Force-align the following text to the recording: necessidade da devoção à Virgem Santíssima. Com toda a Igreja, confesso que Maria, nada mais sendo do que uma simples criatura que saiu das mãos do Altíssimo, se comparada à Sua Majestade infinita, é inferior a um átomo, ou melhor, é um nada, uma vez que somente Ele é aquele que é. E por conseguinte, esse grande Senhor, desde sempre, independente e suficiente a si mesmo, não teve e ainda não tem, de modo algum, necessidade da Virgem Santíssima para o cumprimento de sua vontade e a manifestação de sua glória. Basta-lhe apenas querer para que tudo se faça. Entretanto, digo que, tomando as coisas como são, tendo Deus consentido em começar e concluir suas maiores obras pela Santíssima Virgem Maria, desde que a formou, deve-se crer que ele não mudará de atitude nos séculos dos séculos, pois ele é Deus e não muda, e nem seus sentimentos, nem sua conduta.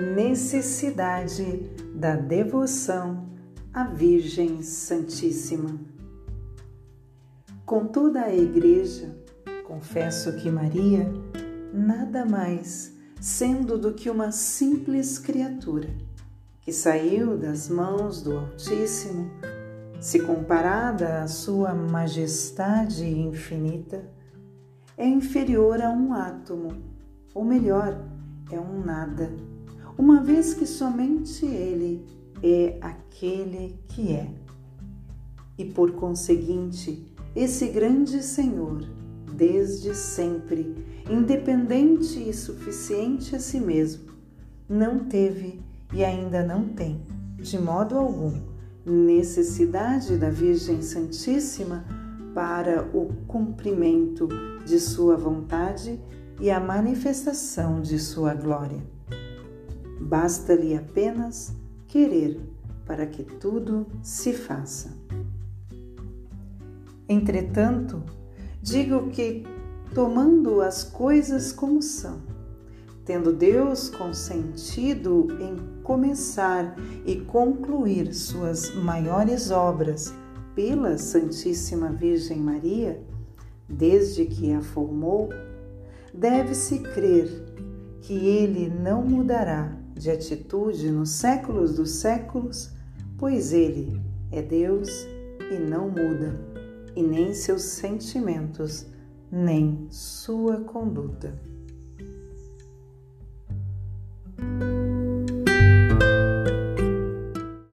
necessidade 0.00 1.70
da 1.94 2.16
devoção 2.16 3.28
à 3.72 3.84
Virgem 3.84 4.62
Santíssima. 4.62 5.78
Com 7.64 7.86
toda 7.86 8.22
a 8.22 8.34
Igreja, 8.34 9.14
confesso 9.66 10.34
que 10.36 10.50
Maria, 10.50 11.12
nada 11.72 12.24
mais 12.24 12.96
sendo 13.20 13.76
do 13.76 13.92
que 13.92 14.08
uma 14.08 14.30
simples 14.30 15.18
criatura 15.18 15.88
que 16.68 16.72
saiu 16.74 17.38
das 17.38 17.66
mãos 17.66 18.22
do 18.22 18.36
Altíssimo, 18.36 19.30
se 19.98 20.20
comparada 20.20 21.22
à 21.22 21.26
Sua 21.26 21.72
Majestade 21.72 23.06
infinita, 23.06 24.04
é 24.94 25.08
inferior 25.08 25.80
a 25.80 25.88
um 25.88 26.12
átomo, 26.12 26.76
ou 27.34 27.42
melhor, 27.42 28.04
é 28.52 28.60
um 28.60 28.84
nada, 28.84 29.32
uma 29.98 30.22
vez 30.22 30.54
que 30.54 30.64
somente 30.64 31.44
Ele 31.44 32.06
é 32.40 32.78
aquele 32.80 33.76
que 33.88 34.12
é. 34.12 34.30
E 35.58 35.64
por 35.64 35.90
conseguinte, 35.90 37.12
esse 37.34 37.66
grande 37.66 38.22
Senhor, 38.22 38.88
desde 39.34 39.92
sempre, 39.96 40.72
independente 41.10 42.16
e 42.28 42.32
suficiente 42.32 43.34
a 43.34 43.40
si 43.40 43.58
mesmo, 43.58 44.12
não 44.68 45.00
teve 45.00 45.60
e 45.92 46.04
ainda 46.04 46.44
não 46.44 46.68
tem, 46.68 47.02
de 47.36 47.58
modo 47.58 47.96
algum, 47.96 48.40
necessidade 48.86 50.16
da 50.16 50.30
Virgem 50.30 50.80
Santíssima 50.80 51.84
para 52.32 52.88
o 52.94 53.12
cumprimento 53.26 54.28
de 54.64 54.78
sua 54.78 55.16
vontade 55.16 56.00
e 56.40 56.50
a 56.52 56.60
manifestação 56.60 57.80
de 57.80 57.98
sua 57.98 58.32
glória. 58.32 58.80
Basta-lhe 60.00 60.76
apenas 60.76 61.52
querer 61.86 62.40
para 62.86 63.06
que 63.06 63.22
tudo 63.22 63.86
se 64.02 64.32
faça. 64.32 64.96
Entretanto, 67.08 68.02
digo 68.62 69.08
que, 69.10 69.44
tomando 69.94 70.60
as 70.60 70.84
coisas 70.84 71.52
como 71.52 71.82
são, 71.82 72.20
tendo 73.04 73.32
Deus 73.32 73.88
consentido 73.88 75.28
em 75.40 75.82
começar 75.82 76.76
e 77.06 77.16
concluir 77.16 78.12
suas 78.12 78.74
maiores 78.74 79.50
obras 79.50 80.12
pela 80.54 80.98
Santíssima 80.98 81.90
Virgem 81.90 82.38
Maria, 82.38 83.02
desde 83.66 84.26
que 84.26 84.52
a 84.52 84.60
formou, 84.60 85.30
deve-se 86.12 86.80
crer 86.80 87.28
que 88.02 88.14
ele 88.14 88.68
não 88.68 89.02
mudará 89.02 89.76
de 89.94 90.10
atitude 90.10 90.90
nos 90.90 91.10
séculos 91.10 91.74
dos 91.76 91.90
séculos, 91.90 92.70
pois 93.18 93.52
ele 93.52 94.00
é 94.30 94.40
Deus 94.40 95.06
e 95.50 95.58
não 95.58 95.88
muda, 95.88 96.38
e 96.94 97.02
nem 97.02 97.34
seus 97.34 97.62
sentimentos, 97.62 98.86
nem 99.30 99.86
sua 99.90 100.60
conduta. 100.60 101.38